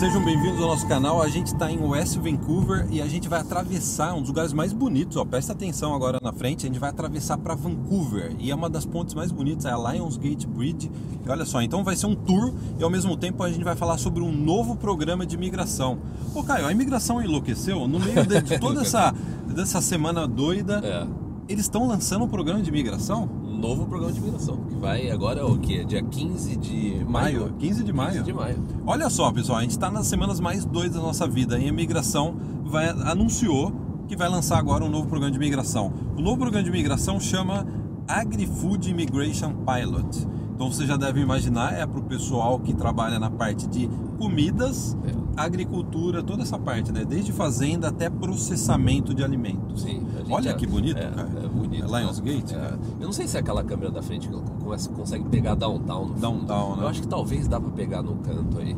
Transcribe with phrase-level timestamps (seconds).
[0.00, 1.20] Sejam bem-vindos ao nosso canal.
[1.20, 4.72] A gente está em West Vancouver e a gente vai atravessar um dos lugares mais
[4.72, 5.18] bonitos.
[5.18, 6.64] Ó, presta atenção agora na frente.
[6.64, 9.76] A gente vai atravessar para Vancouver e é uma das pontes mais bonitas, é a
[9.76, 10.90] Lionsgate Bridge.
[11.22, 13.76] E olha só, então vai ser um tour e ao mesmo tempo a gente vai
[13.76, 15.98] falar sobre um novo programa de imigração.
[16.34, 19.14] Ô, Caio, a imigração enlouqueceu no meio de, de toda essa
[19.48, 20.80] dessa semana doida.
[20.82, 21.06] É.
[21.46, 23.28] Eles estão lançando um programa de imigração?
[23.60, 25.84] Novo programa de imigração, que vai agora o quê?
[25.84, 27.40] Dia 15 de maio?
[27.42, 28.12] Maio, 15 de maio.
[28.12, 28.56] 15 de maio.
[28.86, 31.68] Olha só, pessoal, a gente está nas semanas mais doidas da nossa vida e a
[31.68, 32.34] imigração
[32.64, 33.70] vai, anunciou
[34.08, 35.92] que vai lançar agora um novo programa de imigração.
[36.16, 37.66] O novo programa de imigração chama
[38.08, 40.26] Agri-Food Immigration Pilot.
[40.54, 44.96] Então você já deve imaginar, é para o pessoal que trabalha na parte de comidas,
[45.06, 45.12] É.
[45.36, 47.04] agricultura, toda essa parte, né?
[47.04, 49.82] Desde fazenda até processamento de alimentos.
[49.82, 50.02] Sim,
[50.38, 51.28] gente Olha que bonito, é, cara.
[51.44, 51.84] É bonito.
[51.94, 52.78] É Lionsgate, É.
[53.00, 56.20] Eu não sei se é aquela câmera da frente que consegue pegar downtown no fundo.
[56.20, 56.82] Downtown, né?
[56.82, 58.76] Eu acho que talvez dá pra pegar no canto aí.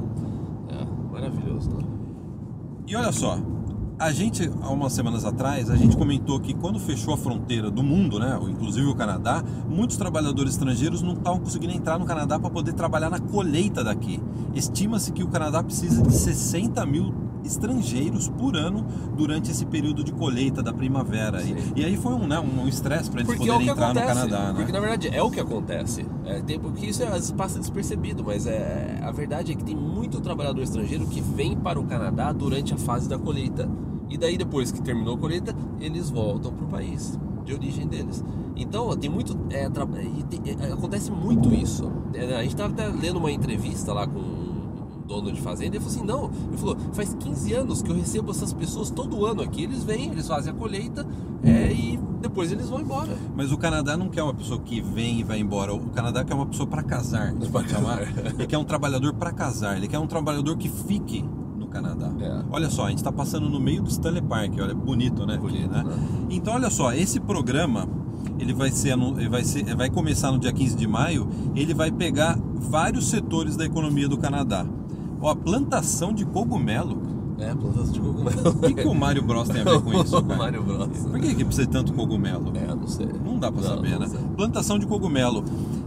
[0.70, 1.84] É, maravilhoso, né?
[2.86, 3.38] E olha só,
[3.98, 7.82] a gente, há umas semanas atrás, a gente comentou que quando fechou a fronteira do
[7.82, 12.50] mundo, né, inclusive o Canadá, muitos trabalhadores estrangeiros não estavam conseguindo entrar no Canadá para
[12.50, 14.20] poder trabalhar na colheita daqui.
[14.54, 20.12] Estima-se que o Canadá precisa de 60 mil estrangeiros por ano durante esse período de
[20.12, 21.42] colheita da primavera.
[21.42, 23.90] E, e aí foi um né, um estresse para eles Porque é poderem que entrar
[23.90, 24.08] acontece.
[24.08, 24.52] no Canadá.
[24.52, 24.54] Né?
[24.54, 26.06] Porque na verdade é o que acontece.
[26.24, 29.76] É, tem, porque isso às vezes passa despercebido, mas é, a verdade é que tem
[29.76, 33.68] muito trabalhador estrangeiro que vem para o Canadá durante a fase da colheita.
[34.12, 38.22] E daí depois que terminou a colheita, eles voltam para o país de origem deles.
[38.54, 39.36] Então tem muito.
[39.50, 39.86] é, tra-
[40.18, 41.90] e tem- é, acontece muito isso.
[42.14, 44.52] É, a gente estava até lendo uma entrevista lá com um
[45.06, 48.30] dono de fazenda, ele falou assim, não, ele falou, faz 15 anos que eu recebo
[48.30, 51.04] essas pessoas todo ano aqui, eles vêm, eles fazem a colheita
[51.42, 53.14] é, e depois eles vão embora.
[53.36, 55.74] Mas o Canadá não quer uma pessoa que vem e vai embora.
[55.74, 58.00] O Canadá quer uma pessoa para casar, pode chamar.
[58.02, 59.76] Ele quer um trabalhador para casar.
[59.76, 61.24] Ele quer um trabalhador que fique
[61.72, 62.12] Canadá.
[62.20, 62.42] É.
[62.50, 64.52] Olha só, a gente está passando no meio do Stanley Park.
[64.60, 65.34] Olha, bonito, né?
[65.34, 65.82] aqui, Bonito, né?
[65.82, 65.96] né?
[66.30, 67.88] Então, olha só, esse programa
[68.38, 71.28] ele vai ser, ele vai ser, vai começar no dia 15 de maio.
[71.54, 74.66] Ele vai pegar vários setores da economia do Canadá.
[75.20, 77.21] Ó, a plantação de cogumelo.
[77.42, 78.48] É, plantação de cogumelo.
[78.50, 80.16] O que, que o Mario Bros tem a ver com isso?
[80.22, 80.38] O cara?
[80.38, 80.88] Mario Bros.
[81.10, 82.52] Por que, que precisa de tanto cogumelo?
[82.54, 83.08] É, não sei.
[83.24, 84.06] Não dá pra Não, saber, né?
[84.06, 84.20] sei.
[84.36, 85.44] Plantação de cogumelo.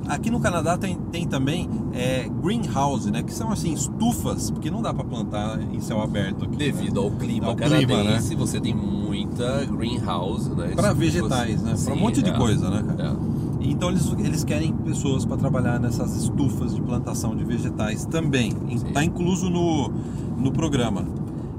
[0.07, 3.23] Aqui no Canadá tem, tem também é, greenhouse, né?
[3.23, 6.57] Que são assim estufas, porque não dá pra plantar em céu aberto aqui.
[6.57, 10.73] Devido ao clima Ao clima, canadense, você tem muita greenhouse, né?
[10.75, 11.75] Para vegetais, né?
[11.83, 12.33] Para um monte de é.
[12.33, 13.11] coisa, né, cara?
[13.11, 13.45] É.
[13.61, 18.53] Então eles, eles querem pessoas para trabalhar nessas estufas de plantação de vegetais também.
[18.69, 19.91] Está incluso no,
[20.37, 21.03] no programa.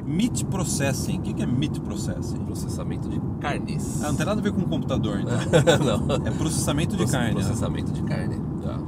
[0.07, 1.19] Meat Processing.
[1.19, 2.39] O que é Meat Processing?
[2.45, 4.03] Processamento de carnes.
[4.03, 5.37] Ah, não tem nada a ver com computador, então.
[6.07, 6.27] não.
[6.27, 7.29] É processamento de carne.
[7.29, 7.35] né?
[7.35, 8.37] Processamento de carne.
[8.63, 8.79] Tá.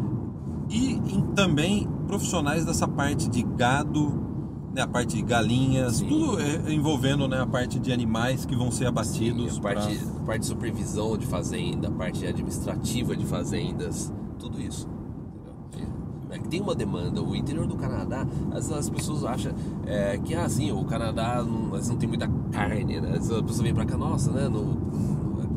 [0.71, 1.01] E
[1.35, 4.27] também profissionais dessa parte de gado,
[4.75, 6.09] né, a parte de galinhas, Sim.
[6.09, 9.55] tudo é, envolvendo né, a parte de animais que vão ser abatidos.
[9.55, 14.13] Sim, a parte, pra- a parte de supervisão de fazenda, a parte administrativa de fazendas,
[14.39, 14.87] tudo isso.
[16.39, 17.23] Que tem uma demanda.
[17.23, 18.27] O interior do Canadá,
[18.69, 19.53] vezes as pessoas acham
[19.87, 23.09] é, que assim, o Canadá não, não tem muita carne, né?
[23.09, 24.49] Às vezes a pessoa vem pra cá, nossa, né?
[24.49, 24.77] No,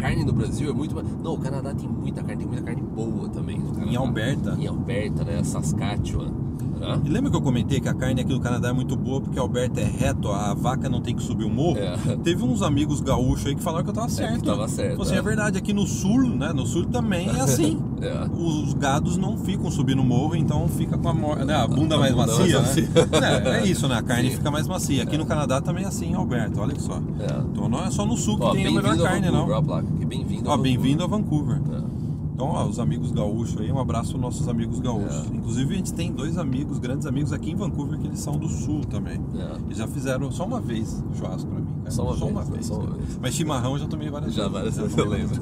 [0.01, 1.07] carne no Brasil é muito mais.
[1.21, 3.61] Não, o Canadá tem muita carne, tem muita carne boa também.
[3.85, 4.57] Em Alberta.
[4.59, 5.43] Em Alberta, né?
[5.43, 6.50] Saskatchewan.
[6.81, 7.01] Né?
[7.05, 9.37] E lembra que eu comentei que a carne aqui do Canadá é muito boa porque
[9.37, 11.77] Alberta é reto, a vaca não tem que subir o morro?
[11.77, 11.95] É.
[12.23, 14.43] Teve uns amigos gaúchos aí que falaram que eu tava certo.
[14.43, 15.17] tava certo, assim, é.
[15.17, 15.21] é.
[15.21, 16.51] verdade, aqui no sul, né?
[16.53, 17.79] No sul também é assim.
[18.01, 18.27] É.
[18.35, 21.99] Os gados não ficam subindo o morro, então fica com a, né, a bunda A
[21.99, 22.87] mais bunda macia, mais né?
[23.45, 23.93] É, é isso, né?
[23.95, 24.37] A carne Sim.
[24.37, 25.03] fica mais macia.
[25.03, 26.95] Aqui no Canadá também é assim, Alberta, olha só.
[26.95, 27.41] É.
[27.51, 29.75] Então não é só no sul que Ó, tem a melhor carne, Vancouver, não.
[29.75, 30.57] ó Bem-vindo a Vancouver.
[30.57, 31.57] bem-vindo a Vancouver.
[31.57, 31.90] É.
[32.33, 35.25] Então, ó, os amigos gaúchos aí, um abraço aos nossos amigos gaúchos.
[35.31, 35.35] É.
[35.35, 38.47] Inclusive, a gente tem dois amigos, grandes amigos aqui em Vancouver, que eles são do
[38.47, 39.19] sul também.
[39.35, 39.57] É.
[39.71, 41.67] E já fizeram só uma vez churrasco pra mim.
[41.79, 41.91] cara.
[41.91, 43.19] Só uma vez, só uma vez.
[43.21, 44.53] Mas chimarrão eu já tomei várias Já vezes.
[44.53, 45.35] várias vezes eu lembro.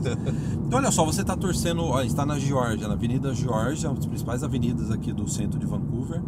[0.68, 4.06] Então, olha só, você tá torcendo, ó, está na Georgia, na Avenida Georgia, uma das
[4.06, 6.22] principais avenidas aqui do centro de Vancouver.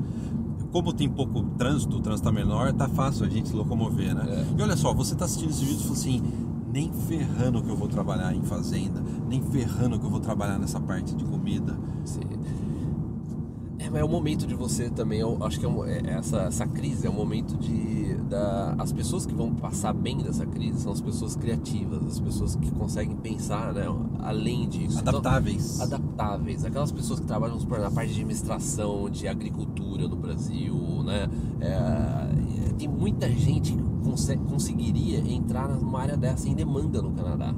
[0.71, 4.23] Como tem pouco trânsito, o trânsito tá menor, tá fácil a gente se locomover, né?
[4.25, 4.45] É.
[4.57, 6.23] E olha só, você tá assistindo esse vídeo e falou assim,
[6.71, 10.79] nem ferrando que eu vou trabalhar em fazenda, nem ferrando que eu vou trabalhar nessa
[10.79, 11.77] parte de comida.
[12.06, 12.21] Sim.
[13.79, 16.41] É, mas é o momento de você também, eu acho que é um- é- essa,
[16.44, 18.01] essa crise é um momento de.
[18.29, 22.56] Da, as pessoas que vão passar bem dessa crise são as pessoas criativas, as pessoas
[22.56, 23.83] que conseguem pensar né,
[24.19, 25.00] além disso.
[25.01, 25.81] Então, Adaptáveis.
[25.81, 31.27] adaptáveis, aquelas pessoas que trabalham na parte de administração, de agricultura no Brasil, né?
[31.59, 37.53] É, tem muita gente que conse- conseguiria entrar numa área dessa em demanda no Canadá.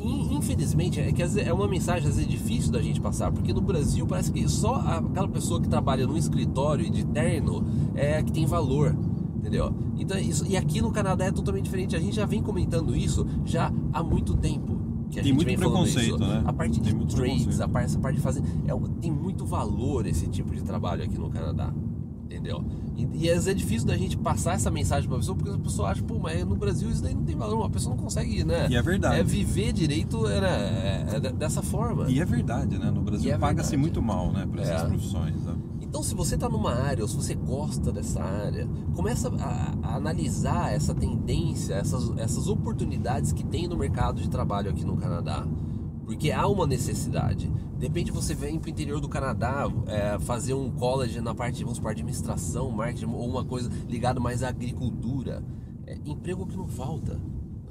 [0.00, 3.60] In- Infelizmente, é que é uma mensagem às vezes difícil da gente passar, porque no
[3.60, 7.64] Brasil parece que só aquela pessoa que trabalha num escritório de terno
[7.94, 8.96] é que tem valor.
[9.36, 9.72] Entendeu?
[9.96, 11.96] Então, isso, e aqui no Canadá é totalmente diferente.
[11.96, 14.76] A gente já vem comentando isso já há muito tempo.
[15.10, 16.42] Que a Tem gente muito vem preconceito, né?
[16.44, 16.90] A parte de
[17.38, 18.42] trades, a parte, essa parte de fazer.
[18.66, 21.72] É, tem muito valor esse tipo de trabalho aqui no Canadá.
[22.28, 22.62] Entendeu?
[22.94, 25.58] E, e às vezes é difícil da gente passar essa mensagem pra pessoa, porque a
[25.58, 28.44] pessoa acha, pô, mas no Brasil isso daí não tem valor, a pessoa não consegue,
[28.44, 28.66] né?
[28.68, 29.18] E é verdade.
[29.18, 32.10] É viver direito né, é, é dessa forma.
[32.10, 32.90] E é verdade, né?
[32.90, 34.46] No Brasil é paga-se muito mal, né?
[34.46, 34.86] Para essas É.
[34.86, 35.42] profissões.
[35.42, 35.54] Né?
[35.80, 39.96] Então, se você está numa área ou se você gosta dessa área, começa a, a
[39.96, 45.46] analisar essa tendência, essas, essas oportunidades que tem no mercado de trabalho aqui no Canadá.
[46.08, 47.52] Porque há uma necessidade.
[47.78, 51.62] De repente você vem para o interior do Canadá é, fazer um college na parte,
[51.62, 55.44] vamos supor, administração, marketing ou uma coisa ligada mais à agricultura.
[55.86, 57.20] É emprego que não falta.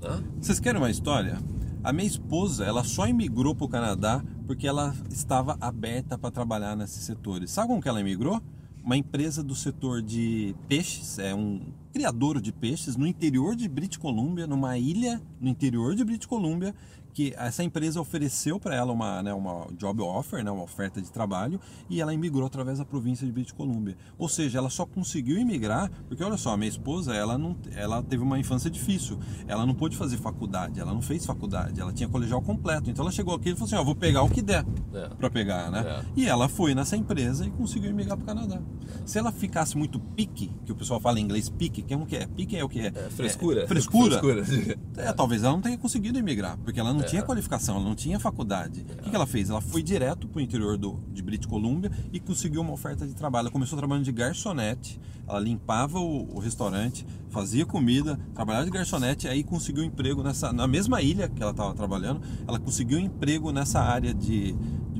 [0.03, 0.23] Hã?
[0.39, 1.39] Vocês querem uma história?
[1.83, 6.75] A minha esposa, ela só imigrou para o Canadá porque ela estava aberta para trabalhar
[6.75, 7.49] nesses setores.
[7.49, 8.39] Sabe como que ela imigrou?
[8.83, 11.59] Uma empresa do setor de peixes, é um
[11.91, 16.75] criador de peixes no interior de British Columbia, numa ilha no interior de British Columbia,
[17.17, 21.11] que essa empresa ofereceu para ela uma, né, uma job offer, né, uma oferta de
[21.11, 21.59] trabalho,
[21.89, 23.97] e ela imigrou através da província de British Columbia.
[24.19, 28.03] Ou seja, ela só conseguiu imigrar porque, olha só, a minha esposa, ela, não, ela
[28.03, 29.17] teve uma infância difícil,
[29.47, 33.11] ela não pôde fazer faculdade, ela não fez faculdade, ela tinha colegial completo, então ela
[33.11, 35.09] chegou aqui e falou assim, ó, vou pegar o que der É.
[35.09, 35.79] para pegar, né?
[35.87, 36.05] É.
[36.15, 38.61] E ela foi nessa empresa e conseguiu imigrar para o Canadá.
[39.07, 42.05] Se ela ficasse muito pique, que o pessoal fala em inglês pique, que é o
[42.05, 42.27] que é?
[42.27, 42.87] Pique é o que é?
[42.93, 43.63] É, frescura.
[43.63, 44.19] É, frescura.
[44.21, 44.77] frescura.
[44.97, 47.06] É, talvez ela não tenha conseguido emigrar, porque ela não.
[47.07, 48.81] Tinha qualificação, ela não tinha faculdade.
[48.81, 49.49] O que, que ela fez?
[49.49, 53.13] Ela foi direto para o interior do, de British Columbia e conseguiu uma oferta de
[53.13, 53.45] trabalho.
[53.45, 59.27] Ela começou trabalhando de garçonete, ela limpava o, o restaurante, fazia comida, trabalhava de garçonete,
[59.27, 63.79] aí conseguiu emprego nessa, na mesma ilha que ela estava trabalhando, ela conseguiu emprego nessa
[63.79, 64.55] área de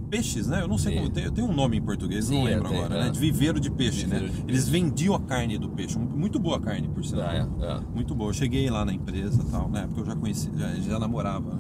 [0.07, 0.62] peixes, né?
[0.62, 0.98] Eu não sei Sim.
[1.00, 3.04] como tem, tem um nome em português, não Sim, lembro é, tem, agora, é.
[3.06, 3.09] né?
[3.09, 4.31] De viveiro de peixe, Viveiro né?
[4.31, 4.71] de Eles peixe.
[4.71, 7.27] vendiam a carne do peixe, muito boa a carne, por sinal.
[7.30, 7.80] Ah, é, é.
[7.94, 8.30] Muito boa.
[8.30, 11.54] Eu cheguei lá na empresa e tal, na época eu já conheci, já, já namorava.
[11.56, 11.59] né?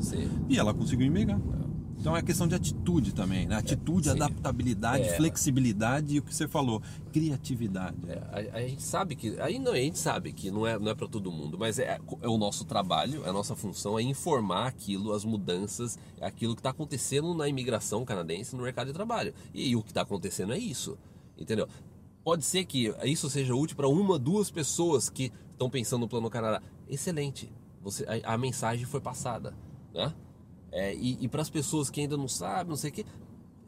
[0.49, 1.39] E ela conseguiu emigrar.
[1.99, 3.55] Então é questão de atitude também, né?
[3.55, 4.15] Atitude, sim.
[4.15, 5.15] adaptabilidade, É.
[5.15, 7.97] flexibilidade e o que você falou, criatividade.
[8.07, 9.39] É, a, a gente sabe que.
[9.39, 11.99] Aí não, a gente sabe que não é, não é para todo mundo, mas é,
[12.21, 16.59] é o nosso trabalho, é a nossa função é informar aquilo, as mudanças, aquilo que
[16.59, 19.33] está acontecendo na imigração canadense no mercado de trabalho.
[19.53, 20.97] E, o que está acontecendo é isso.
[21.37, 21.67] Entendeu?
[22.23, 26.29] Pode ser que isso seja útil para uma, duas pessoas que estão pensando no plano
[26.29, 26.61] Canadá.
[26.87, 27.51] Excelente.
[27.81, 29.53] Você, a, a mensagem foi passada.
[29.93, 30.13] Né?
[30.71, 33.05] É, e e para as pessoas que ainda não sabem, não sei o que,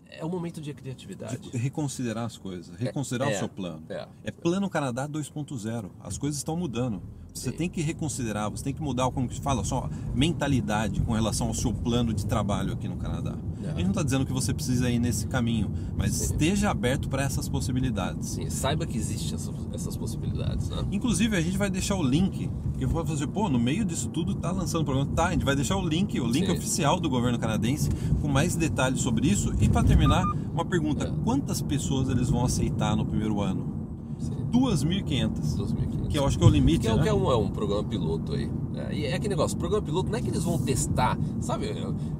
[0.10, 1.38] é um momento de criatividade.
[1.38, 3.84] De reconsiderar as coisas, reconsiderar é, o seu plano.
[3.90, 4.08] é.
[4.24, 5.90] É plano Canadá 2.0.
[6.00, 7.02] As coisas estão mudando.
[7.34, 7.58] Você Sim.
[7.58, 11.54] tem que reconsiderar, você tem que mudar, como que fala, só mentalidade com relação ao
[11.54, 13.36] seu plano de trabalho aqui no Canadá.
[13.64, 13.68] É.
[13.68, 16.24] A gente não está dizendo que você precisa ir nesse caminho, mas Sim.
[16.26, 18.30] esteja aberto para essas possibilidades.
[18.30, 20.84] Sim, saiba que existem essas, essas possibilidades, né?
[20.92, 22.50] Inclusive, a gente vai deixar o link.
[22.80, 25.12] Eu vou fazer, pô, no meio disso tudo tá lançando o programa.
[25.14, 26.54] Tá, a gente vai deixar o link, o link Sim.
[26.54, 27.90] oficial do governo canadense,
[28.22, 29.54] com mais detalhes sobre isso.
[29.60, 30.24] E para terminar,
[30.54, 31.24] uma pergunta: É.
[31.24, 33.79] quantas pessoas eles vão aceitar no primeiro ano?
[34.20, 34.36] Sim.
[34.52, 35.56] 2.500.
[35.56, 36.10] 2015.
[36.10, 37.04] Que eu acho que é o limite, Que é, né?
[37.04, 38.52] que é um, é um programa piloto aí.
[38.76, 41.68] É, e é aquele negócio, programa piloto não é que eles vão testar, sabe?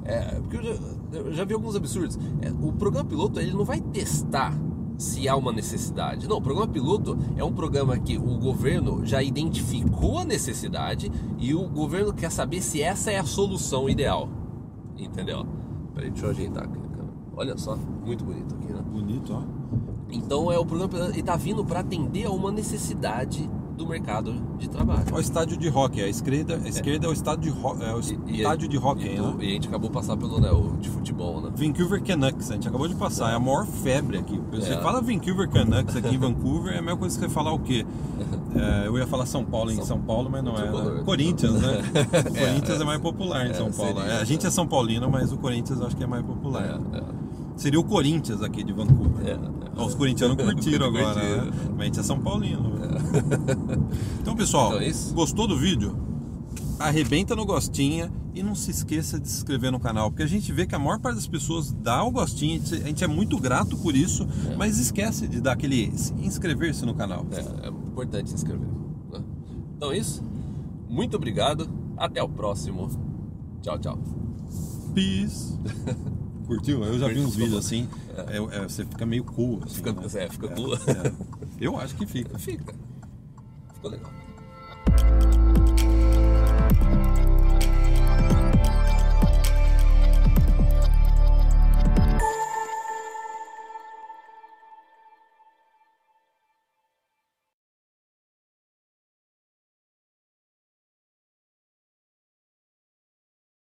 [0.04, 0.74] É, porque eu já,
[1.12, 2.18] eu já vi alguns absurdos.
[2.40, 4.52] É, o programa piloto ele não vai testar
[4.98, 6.28] se há uma necessidade.
[6.28, 11.54] Não, o programa piloto é um programa que o governo já identificou a necessidade e
[11.54, 14.28] o governo quer saber se essa é a solução ideal.
[14.98, 15.46] Entendeu?
[15.94, 16.78] Peraí, deixa eu ajeitar aqui.
[16.78, 17.08] cara.
[17.34, 18.82] Olha só, muito bonito aqui, né?
[18.92, 19.42] Bonito, ó.
[20.10, 23.48] Então é o programa ele tá vindo para atender a uma necessidade
[23.80, 25.04] do mercado de trabalho.
[25.10, 26.02] Ó, o estádio de hockey.
[26.02, 28.76] A esquerda, a esquerda é o estádio de, ho é o E- e- estádio de
[28.76, 29.34] hockey, e, né?
[29.40, 31.50] e a gente acabou de passar pelo né, o de futebol, né?
[31.56, 34.38] Vancouver Canucks, a gente acabou de passar, é a maior febre aqui.
[34.52, 34.80] Você É.
[34.82, 37.86] fala Vancouver Canucks aqui em Vancouver, é a mesma coisa que você falar o quê?
[38.52, 40.62] É, eu ia falar São Paulo em São- São, Paulo, mas não é.
[40.62, 40.94] Tricolor.
[40.96, 41.02] Né?
[41.04, 41.82] Corinthians, né?
[41.94, 42.84] O É, Corinthians é, é.
[42.84, 43.94] mais popular em É, São Paulo.
[44.00, 44.12] seria.
[44.12, 46.64] É, a gente é São Paulino, mas o Corinthians acho que é mais popular.
[46.92, 47.02] É, é.
[47.56, 49.24] Seria o Corinthians aqui de Vancouver.
[49.24, 49.30] É,
[49.80, 49.82] é.
[49.84, 51.50] Os corintianos curtiram agora, né?
[51.70, 52.72] Mas a gente é São Paulino.
[54.20, 55.96] Então, pessoal, Então é gostou do vídeo?
[56.78, 60.50] Arrebenta no gostinha e não se esqueça de se inscrever no canal, porque a gente
[60.52, 63.76] vê que a maior parte das pessoas dá o gostinho, a gente é muito grato
[63.76, 64.56] por isso, É.
[64.56, 67.26] mas esquece de dar aquele inscrever-se no canal.
[67.32, 68.66] É, é importante se inscrever.
[69.12, 69.22] né?
[69.76, 70.22] Então é isso.
[70.88, 71.68] Muito obrigado.
[71.96, 72.88] Até o próximo.
[73.62, 73.98] Tchau, tchau.
[74.94, 75.54] Peace.
[76.46, 76.82] Curtiu?
[76.82, 77.86] Eu já vi uns vídeos assim,
[78.28, 79.60] é, é, você fica meio cool.
[79.64, 80.02] Assim, Fica, né?
[80.14, 80.74] é, fica cool.
[80.74, 81.12] É.
[81.60, 82.38] Eu acho que fica.
[82.38, 82.74] Fica.
[83.80, 84.10] 不能搞